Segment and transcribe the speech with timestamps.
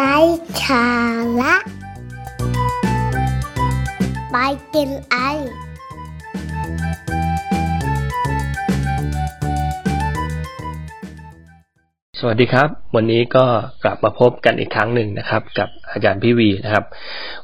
[0.00, 0.18] ไร้
[0.64, 0.86] สา
[1.40, 1.54] ระ
[4.32, 4.36] ไป
[4.74, 5.16] กินไอ
[12.18, 13.46] สวัสดีครับ วันนี้ก็
[13.84, 16.84] กลับมาพบกันอีกครั้งหนึ่งนะครับ กับอาจารย์พี่วีนะครับ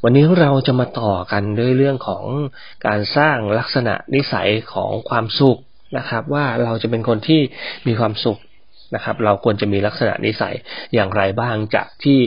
[0.03, 2.25] วันนี้เราจะมาต่อกันด้วยเรื่องของ
[2.87, 5.59] การสร้างลักษณะนิสัยของความสุข
[5.99, 7.41] นะครับ ว่าเราจะเป็นคนที่
[7.87, 8.39] มีความสุข
[8.95, 10.55] นะครับ เราควรจะมีลักษณะนิสัย
[10.95, 12.19] อย่างไรบ้างจากที่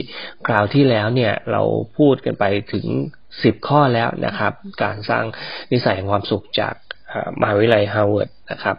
[0.46, 1.62] คราวที่แล้วเนี่ยเรา
[1.96, 2.86] พูดกันไปถึง
[3.42, 5.24] สิบข้อแล้วนะครับ การสร้าง
[5.72, 6.74] นิสัยแห่งความสุขจาก
[7.40, 8.76] มหาวิทยาลัยฮาร์วาร์ดนะครับ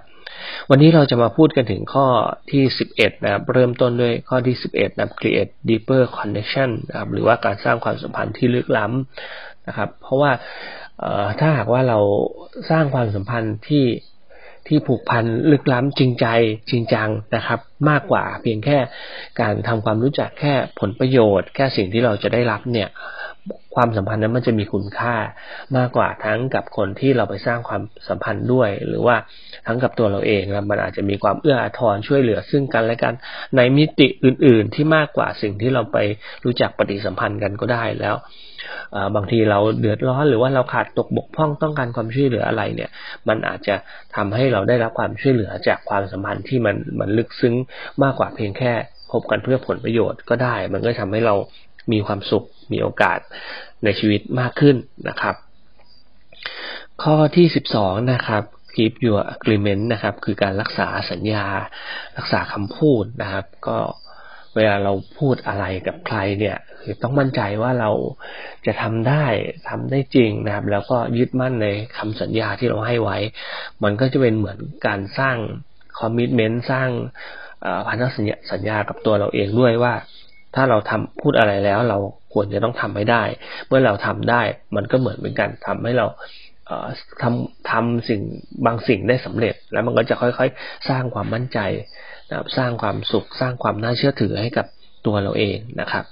[0.70, 2.08] วันนี้เราจะมาพูดกันถึงข้อ
[2.52, 2.63] ที่
[2.94, 10.31] 11 นะครับ เริ่มต้นด้วยข้อที่ 11 นะครับ create deeper connection นะครับหรือว่าการสร้างความสัมพันธ์ที่ลึกล้ำนะครับ เพราะว่า
[11.39, 12.00] ถ้าหากว่าเรา
[12.70, 13.86] สร้างความสัมพันธ์ที่
[14.70, 16.26] ที่ผูกพันลึกล้ำจริงใจ
[16.70, 17.59] จริงจังนะครับ
[17.90, 18.78] มากกว่าเพียงแค่
[19.42, 22.89] การทำความรู้จักแค่ผลประโยชน์ แค่สิ่งที่เราจะได้รับเนี่ย
[23.75, 25.16] ความสัมพันธ์นั้นมันจะมีคุณค่า
[25.78, 29.16] มากกว่าทั้งกับคนที่เราไปสร้างความสัมพันธ์ด้วย หรือว่า
[29.67, 33.14] ทั้งกับตัวเราเองนะมันอาจจะมีความเอื้ออาทรช่วยเหลือซึ่งกันและกัน
[33.58, 35.97] ในมิติอื่น ๆ ที่มากกว่าสิ่งที่เราไป
[36.45, 38.16] รู้จักปฏิสัมพันธ์กันก็ได้แล้ว
[39.16, 42.89] บางทีเราเดือดร้อนหรือว่าเราขาดตกบกพร่องต้องการความช่วยเหลืออะไรเนี่ย
[43.27, 43.75] มันอาจจะ
[44.16, 47.55] ทำให้เราได้รับความช่วยเหลือจากความสัมพันธ์ที่มันมันลึกซึ้ง
[48.03, 48.73] มากกว่าเพียงแค่
[49.11, 51.36] พบกันเพื่อผลประโยชน์ก็ได้ มันก็ทำให้เรา
[51.92, 53.20] มีความสุขมีโอกาส
[53.84, 54.76] ในชีวิตมากขึ้น
[55.09, 55.36] นะครับ
[57.04, 58.44] ข้อที่สิบสองนะครับ
[58.76, 61.45] keep your agreement นะครับ คือการรักษาสัญญา
[62.17, 63.78] รักษาคำพูดนะครับ ก็
[64.56, 67.92] เวลาเราพูดอะไรกับใครเนี่ย คือต้องมั่นใจว่าเรา
[68.66, 69.26] จะทำได้
[69.70, 71.67] ทำได้จริงนะครับ แล้วก็ยึดมั่นใน
[71.98, 73.17] คำสัญญาที่เราให้ไว้
[73.84, 75.38] มันก็จะเป็นเหมือนการสร้าง
[76.00, 76.90] คอมมิชเมนต์สร้าง
[77.88, 79.94] พันธสัญญาสัญญากับตัวเราเองด้วยว่า
[80.55, 81.97] ถ้าเราทำพูดอะไรแล้ว เรา
[82.33, 83.23] ควรจะต้องทำให้ได้
[83.67, 84.42] เมื่อเราทำได้
[84.75, 86.08] มันก็เหมือนเป็นการทำให้เรา
[87.21, 88.21] ทำทำสิ่ง
[88.65, 91.60] บางสิ่งได้สำเร็จ แล้วมันก็จะค่อยๆ สร้างความมั่นใจ
[92.30, 94.65] นะครับ สร้างความสุข สร้างความน่าเชื่อถือให้กับ
[95.05, 96.05] ตัวเราเองนะครับ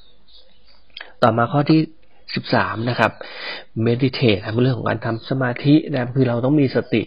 [1.24, 1.80] ต่อมาข้อที่
[2.36, 3.12] สิบสามนะครับ
[3.86, 7.02] meditate เรื่องของการทำสมาธินะคือเราต้องมีสติ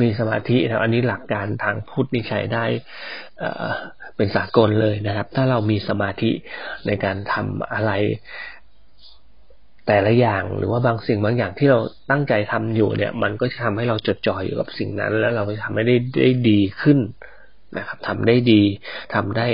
[0.00, 2.64] มีสมาธินะอันนี้หลักการทางพุทธนี่ใช้ได้
[4.16, 6.30] เป็นสากลเลยนะครับ ถ้าเรามีสมาธิ
[6.86, 7.92] ในการทำอะไร
[9.86, 11.78] แต่ละอย่างหรือว่าบางสิ่งบางอย่างที่เรา
[12.10, 16.98] ตั้งใจทำอยู่เนี่ย มันก็จะทำให้เราจดจ่ออยู่กับสิ่งนั้น แล้วเราจะทำให้ได้ได้ดีขึ้น
[17.78, 18.62] นะครับทำได้ดี
[19.14, 19.48] ทำได้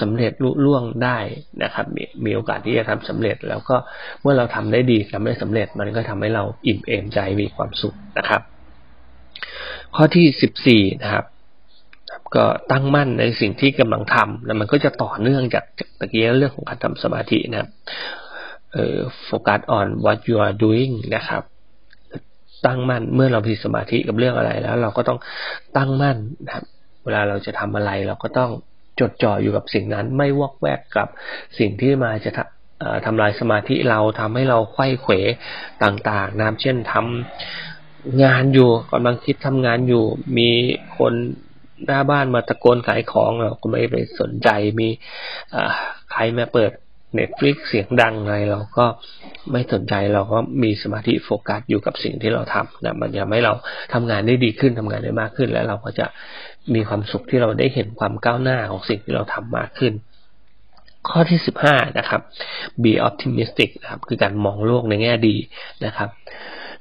[0.00, 1.18] สำเร็จลุล่วงได้
[1.62, 3.76] นะครับ มีมีโอกาสที่จะทำสำเร็จ แล้วก็
[4.22, 8.42] เมื่อเราทำได้ดีทำได้สำเร็จ มันก็ทำให้เราอิ่มเอมใจมีความสุขนะครับ
[9.96, 11.24] ข้อที่สิบสี่นะครับ
[12.36, 15.64] ก็ตั้งมั่นในสิ่งที่กำลังทำแล้วมันก็จะต่อเนื่องจาก
[15.98, 17.70] ตะกี้เรื่องของการทำสมาธินะครับ
[19.24, 21.42] โฟกัส on what you are doing นะครับ
[22.66, 25.18] ตั้งมั่นเมื่อเรามีสมาธิกับเรื่องอะไรแล้ว เราก็ต้อง
[25.76, 26.64] ตั้งมั่นนะครับ
[27.04, 28.50] เวลาเราจะทำอะไร เราก็ต้อง
[29.00, 31.08] จดจ่ออยู่กับสิ่งนั้นไม่วอกแวกกับ
[31.58, 32.30] สิ่งที่มาจะ
[33.06, 35.12] ทำลายสมาธิเราทำให้เราไข้เขว
[35.84, 37.73] ต่างๆนะเช่นทำ
[38.22, 40.04] งานอยู่กำลังคิดทำงานอยู่
[40.38, 40.48] มี
[40.98, 41.14] คน
[41.86, 44.48] หน้าบ้านมาตะโกนขายของเราก็ไม่ไปสนใจ
[44.80, 44.88] มี
[46.12, 46.70] ใครมาเปิด
[47.14, 48.86] Netflix เสียงดังอะไรเราก็
[49.52, 53.54] ไม่สนใจเราก็มีสมาธิโฟกัสอยู่กับสิ่งที่เราทำนะมันจะทำให้เรา
[53.92, 56.06] ทำงานได้ดีขึ้นทำงานได้มากขึ้น แล้วเราก็จะ
[56.74, 59.92] มีความสุขที่เราได้เห็นความก้าวหน้าของสิ่งที่เราทำมากขึ้น
[61.08, 62.20] ข้อที่สิบห้านะครับ
[62.82, 65.36] be optimistic นะครับ คือการมองโลกในแง่ดี
[65.84, 66.10] นะครับ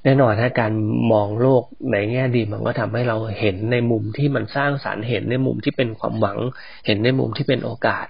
[0.04, 0.74] แน่นอนถ้าการ
[1.12, 6.40] มองโลกในแง่ดีมันก็ทำให้เราเห็นในมุมที่มันสร้างสารรค์เห็นในมุมที่เป็นความหวัง
[6.86, 8.06] เห็นในมุมที่เป็นโอกาส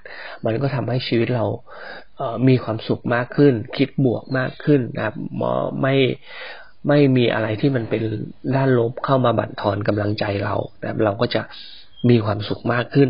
[0.45, 1.45] มันก็ทำให้ชีวิตเรา
[2.17, 5.15] เมีความสุขมากขึ้น คิดบวกมากขึ้นนะครับ
[5.81, 5.95] ไม่
[6.87, 8.03] ไม่มีอะไรที่มันเป็น
[8.55, 11.41] ด้านลบเข้ามาบั่นทอนกำลังใจเรานะครับเราก็จะ
[12.09, 13.09] มีความสุขมากขึ้น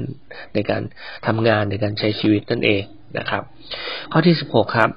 [0.54, 0.82] ในการ
[1.28, 2.84] ทำงานในการใช้ชีวิตนั่นเอง
[3.18, 3.44] นะครับ
[4.12, 4.90] ข้อที่สิบหกครับ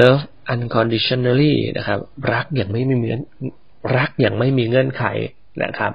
[0.00, 2.00] love unconditionally นะครับ
[2.32, 3.20] รักอย่างไม่มีเงื่อน
[3.96, 5.04] รักอย่างไม่มีเงื่อนไข
[5.62, 5.92] นะครับ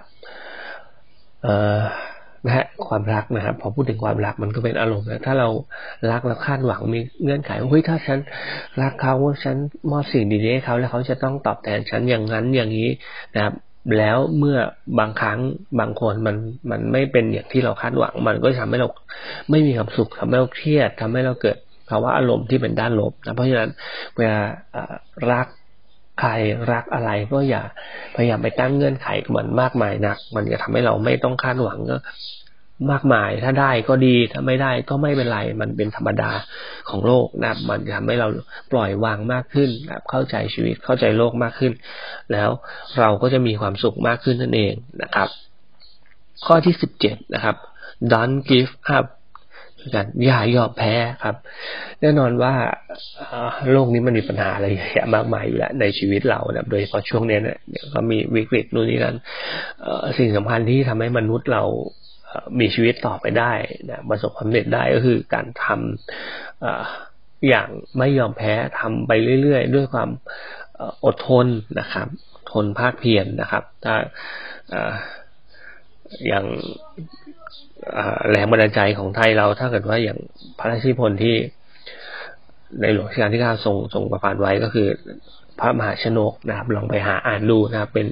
[2.45, 5.49] นะฮะความรักนะครับพอพูดถึงความรักมันก็เป็นอารมณ์นะถ้าเรา
[6.11, 8.19] รักแล้วคาดหวังมีเงื่อนไขว่าเฮ้ยถ้าฉัน
[8.81, 9.55] รักเขาว่าฉัน
[9.91, 12.89] มอบสิ่งดีๆให้เขาแล้วเขาจะต้องตอบแทนฉันอย่างนั้นอย่างนี้
[13.35, 13.53] นะครับ
[13.97, 14.57] แล้วเมื่อ
[14.99, 15.39] บางครั้ง
[15.79, 16.35] บางคนมัน
[16.71, 18.87] มันไม่เป็นอย่างที่เราคาดหวัง มันก็ทำให้เรา
[19.49, 21.57] ไม่มีความสุขทำให้เราเครียดทำให้เราเกิด
[21.89, 23.69] ภาวะอารมณ์ที่เป็นด้านลบนะเพราะฉะนั้น
[24.17, 24.39] เวลา
[25.31, 25.47] รัก
[26.19, 26.31] ใคร
[26.71, 27.63] รักอะไรก็อย่า
[28.15, 31.97] พยายามไปตั้งเงื่อนไขกับมันมากมายนัก มันจะทำให้เราไม่ต้องคาดหวังก็
[32.91, 36.31] มากมาย ถ้าได้ก็ดี ถ้าไม่ได้ก็ไม่เป็นไร มันเป็นธรรมดา
[36.89, 38.27] ของโลกนะมันจะทำให้เรา
[38.71, 41.73] ปล่อยวางมากขึ้นนะเข้าใจชีวิต เข้าใจโลกมากขึ้น
[42.31, 42.49] แล้ว
[42.99, 45.29] เราก็จะมีความสุขมากขึ้นนั่นเองนะครับ
[46.45, 47.55] ข้อที่สิบเจ็ดนะครับ
[48.11, 49.05] don't give up
[49.95, 50.93] กันอย่ายอมแพ้
[51.23, 51.35] ครับ
[52.01, 52.53] แน่นอนว่า
[53.71, 57.57] โลกนี้มันมีปัญหาอะไรเยอะแยะมากมายอยู่แล้วในชีวิตเรานะโดยเฉพาะช่วงนี้เนี่ย
[57.93, 59.17] ก็มีวิกฤตนู่นนี่นั่น
[60.17, 61.63] สิ่งสำคัญที่ทำให้มนุษย์เรา
[62.59, 63.53] มีชีวิตต่อไปได้
[63.89, 70.09] นะประสบความสำเร็จได้ก็คือการทำอย่างไม่ยอมแพ้ทำไปเรื่อยๆ ด้วยความ
[71.05, 71.47] อดทน
[71.79, 72.07] นะครับ
[72.51, 73.95] ทนภาคเพียรนนะครับ ถ้า
[76.27, 76.45] อย่าง
[78.29, 80.17] แรงบันดาลใจของไทยเราถ้าเกิดว่าอย่าง
[80.59, 81.35] พระราชิพนที่
[82.81, 84.87] ในหลวงรัชกาลที่เก้าทรงทรงประทานไว้ก็คือ
[85.59, 88.07] พระมหาชนกนะครับ ลองไปหาอ่านดูนะครับ เป็น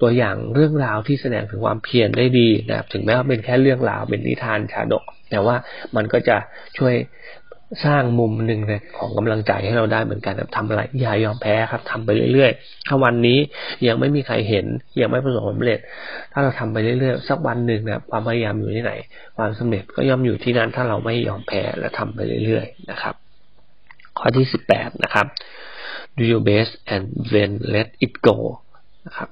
[0.00, 5.56] ตัวอย่างเรื่องราวที่แสดงถึงความเพียรได้ดีนะครับ ถึงแม้ว่าเป็นแค่เรื่องราวเป็นนิทานชาดก แต่ว่า
[5.96, 6.36] มันก็จะ
[6.78, 6.94] ช่วย
[7.84, 8.60] สร้างมุมหนึ่ง
[8.98, 13.38] ของกำลังใจให้เราได้เหมือนกันทำอะไรอย่ายอมแพ้ครับทำไปเรื่อยๆ ถ้าวันนี้
[13.86, 14.66] ยังไม่มีใครเห็น
[15.00, 15.78] ยังไม่ประสบความสำเร็จ
[16.32, 18.92] ถ้าเราทำไปเรื่อยๆ สักวันหนึ่งนะความพยายามอยู่ที่ไหน
[19.36, 23.14] ความสำเร็จก็ย่อมอยู่ที่นั่นถ้าเราไม่ยอมแพ้และทำไปเรื่อยๆนะครับ
[24.18, 25.26] ข้อที่สิบแปดนะครับ
[26.16, 27.04] do your best and
[27.34, 28.36] then let it go
[29.06, 29.28] นะครับ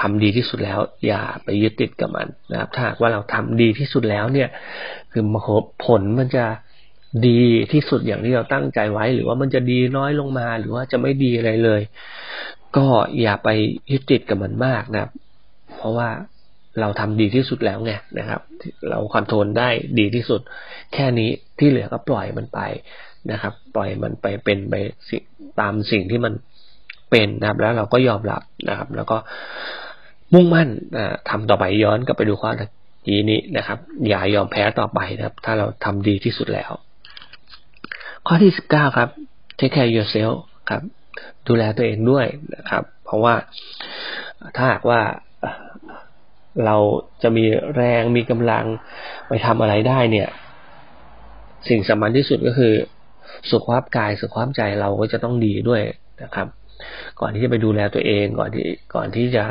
[0.00, 4.48] ทำดีที่สุดแล้ว อย่าไปยึดติดกับมันนะครับ ถ้าว่าเราทำดีที่สุดแล้วเนี่ย
[5.12, 5.24] คือ
[5.84, 6.44] ผลมันจะ
[7.26, 7.40] ดี
[7.72, 11.80] ที่สุดอย่างที่เราตั้งใจไว้ หรือว่ามันจะดีน้อยลงมาหรือว่าจะไม่ดีอะไรเลย
[12.76, 12.86] ก็
[13.20, 13.48] อย่าไป
[13.90, 15.10] ยึดติดกับมันมากนะครับ
[15.76, 16.08] เพราะว่า
[16.80, 18.40] เราทำดีที่สุดแล้วไงนะครับ
[18.88, 19.68] เราคอนโทรลได้
[19.98, 20.40] ดีที่สุด
[20.92, 22.60] แค่นี้ที่เหลือก็ปล่อยมันไป
[23.32, 24.74] นะครับ ปล่อยมันไปเป็นไป
[25.60, 26.32] ตามสิ่งที่มัน
[27.10, 29.16] เป็นนะครับ แล้วเราก็ยอมรับนะครับ แล้วก็
[30.32, 30.68] มุ่งมั่น
[31.28, 32.50] ทำต่อไปย้อนกลับไปดูข้อ
[33.06, 33.78] ทีนี้นะครับ
[34.08, 36.72] อย่ายอมแพ้ต่อไปนะครับ ถ้าเราทำดีที่สุดแล้ว
[38.26, 39.08] ข้อที่สิบเก้าครับ
[39.58, 40.36] take care yourself
[40.70, 40.82] ครับ
[41.48, 42.26] ดูแลตัวเองด้วย
[42.56, 43.34] นะครับ เพราะว่า
[44.56, 45.00] ถ้าหากว่า
[46.64, 46.76] เรา
[47.22, 47.44] จะมี
[47.76, 48.64] แรงมีกำลัง
[49.28, 50.28] ไปทำอะไรได้เนี่ย
[51.68, 52.74] สิ่งสำคัญที่สุดก็คือ
[53.50, 55.82] สุขภาพกายสุขภาพใจเราก็จะต้องดีด้วย
[56.22, 56.46] นะครับ
[57.20, 59.44] ก่อนที่จะไปดูแลตัวเองก่อนที่ก่อนที่จะ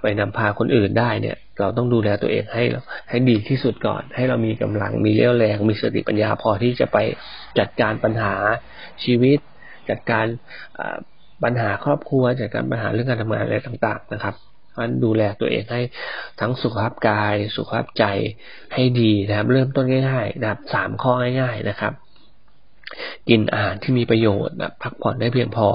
[0.00, 2.64] ไปนำพาคนอื่นได้เนี่ย เราต้องดูแลตัวเองให้
[3.08, 6.98] ให้ดีที่สุดก่อน ให้เรามีกำลังมีเรี่ยวแรง มีสติปัญญาพอที่จะไป
[7.58, 8.34] จัดการปัญหา
[9.04, 9.38] ชีวิต
[9.90, 10.26] จัดการ
[11.44, 14.34] ปัญหาครอบครัวจัดการปัญหาเรื่องการทำงานอะไรต่าง ๆ นะครับ
[14.78, 15.80] มันดูแลตัวเองให้
[16.40, 18.04] ทั้งสุขภาพกาย สุขภาพใจ
[18.74, 21.92] ให้ดีนะครับ เริ่มต้นง่ายๆนะครับสามข้อง่าย ๆนะครับ
[23.28, 25.68] กินอาหารที่มีประโยชน์นะพักผ่อนได้เพียงพอ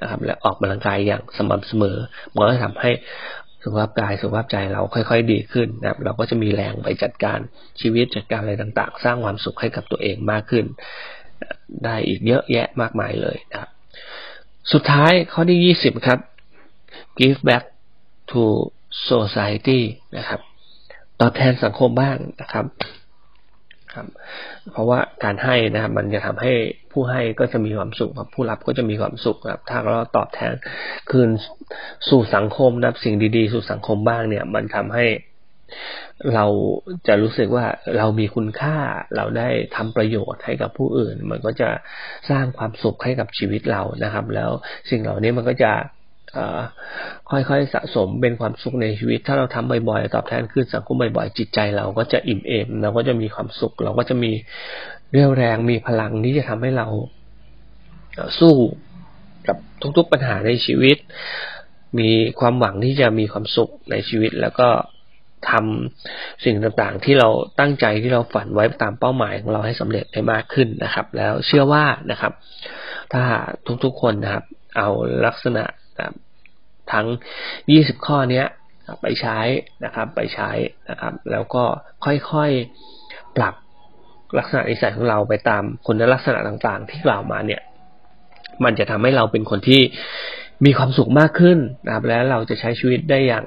[0.00, 1.96] นะครับ และออกกำลังกายอย่างสม่ำเสมอ
[2.34, 2.90] มันก็จะทำให้
[3.64, 7.38] สุขภาพกายสุขภาพใจเราค่อย ๆ ดีขึ้นนะครับ เราก็จะมีแรงไปจัดการ
[7.80, 10.64] ชีวิตจัดการอะไรต่างๆ สร้างความสุขให้กับตัวเองมากขึ้น
[11.84, 13.70] ได้อีกเยอะแยะมากมายเลยนะครับ
[14.72, 16.18] สุดท้ายข้อที่ยี่สิบครับ
[17.20, 17.64] give back
[18.30, 18.42] to
[19.10, 19.80] society
[20.16, 20.40] นะครับ
[21.20, 22.66] ตอบแทนสังคมบ้างนะครับ
[23.94, 24.06] ครับ
[24.72, 26.52] เพราะว่าการให้นะครับ มันจะทำให้
[26.92, 30.52] ผู้ให้ก็จะมีความสุขครับผู้รับก็จะมีความสุขครับ ถ้าเราตอบแทน
[31.10, 31.28] คืน
[32.08, 35.06] สู่สังคมนะครับ สิ่งดีๆ สู่สังคมบ้างเนี่ย มันทำให้
[36.34, 36.46] เรา
[37.06, 37.66] จะรู้สึกว่า
[37.98, 38.76] เรามีคุณค่า
[39.16, 41.70] เราได้ทำประโยชน์ให้กับผู้อื่น มันก็จะ
[42.30, 44.50] สร้างความสุขให้กับชีวิตเรานะครับ แล้ว
[44.90, 45.72] สิ่งเหล่านี้มันก็จะ
[47.30, 54.32] ค่อยๆสะสมเป็นความสุขในชีวิต ถ้าเราทำบ่อยๆตอบแทนคืนสังคมบ่อยๆ จิตใจเราก็จะอิ่มเอมเราก็จะมีความสุข เราก็จะมี
[55.12, 56.88] เรี่ยวแรงมีพลังที่จะทำให้เรา
[58.38, 58.54] สู้
[59.48, 59.56] กับ
[59.96, 60.96] ทุกๆปัญหาในชีวิต
[61.98, 62.10] มี
[62.40, 64.68] ความหวังที่จะมีความสุขในชีวิต แล้วก็
[65.50, 67.28] ทำสิ่งต่างๆ ที่เรา
[67.60, 72.32] ตั้งใจที่เราฝันไว้ตามเป้าหมายของเราให้สำเร็จได้มากขึ้นนะครับ แล้วเชื่อว่านะครับ
[73.12, 73.22] ถ้า
[73.84, 74.44] ทุกๆคนนะครับ
[74.76, 74.88] เอา
[75.26, 75.64] ลักษณะ
[76.92, 77.06] ทั้ง
[77.56, 78.46] 20 ข้อเนี้ย
[79.02, 79.38] ไปใช้
[79.84, 80.50] นะครับ ไปใช้
[80.90, 81.64] นะครับ แล้วก็
[82.04, 83.54] ค่อยๆปรับ
[84.38, 87.62] ลักษณะนิสัยของเราไปตามคุณลักษณะต่างๆ ที่กล่าวมาเนี่ย
[88.64, 89.82] มันจะทำให้เราเป็นคนที่
[90.64, 93.44] มีความสุขมากขึ้นนะครับ และเราจะใช้ชีวิตได้อย่าง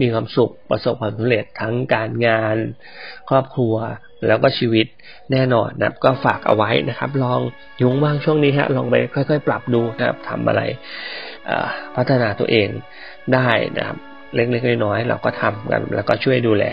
[0.00, 2.56] มีความสุขประสบความสำเร็จทั้งการงาน
[3.28, 3.74] ครอบครัว
[4.26, 4.86] แล้วก็ชีวิต
[5.32, 7.40] แน่นอนนะครับ ก็ฝากเอาไว้นะครับ ลอง
[7.80, 10.62] ยุงว่างช่วงนี้ฮะลองไปค่อย ๆ ปรับดูนะครับทำอะไร
[11.96, 12.68] พัฒนาตัวเอง
[13.34, 13.98] ได้นะครับ
[14.34, 16.64] เล็กๆน้อยๆเราก็ทำกัน แล้วก็ช่วยดูแล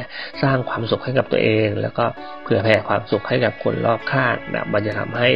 [0.43, 2.05] สร้างความสุขให้กับตัวเอง แล้วก็
[2.43, 5.29] เผื่อแผ่ความสุขให้กับคนรอบข้างนะมันจะทำให้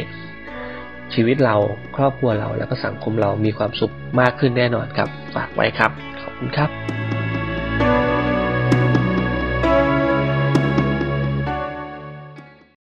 [1.14, 1.56] ชีวิตเรา
[1.96, 7.11] ครอบครัวเราแล้วก็สังคมเรามีความสุขมากขึ้นแน่นอนครับ ฝากไว้ครับ ขอบคุณครับ